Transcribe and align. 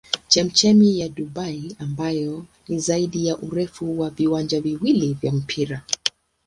Chemchemi 0.27 0.99
ya 0.99 1.09
Dubai 1.09 1.75
ambayo 1.79 2.45
ni 2.67 2.79
zaidi 2.79 3.27
ya 3.27 3.37
urefu 3.37 3.99
wa 3.99 4.09
viwanja 4.09 4.61
viwili 4.61 5.13
vya 5.13 5.31
mpira. 5.31 5.81